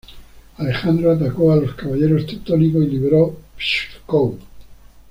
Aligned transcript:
Alejandro 0.57 1.11
atacó 1.11 1.51
a 1.53 1.57
los 1.57 1.75
caballeros 1.75 2.25
teutónicos 2.25 2.85
y 2.85 2.87
liberó 2.87 3.37
Pskov. 3.55 4.33